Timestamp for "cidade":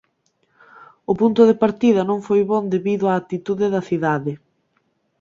3.89-4.33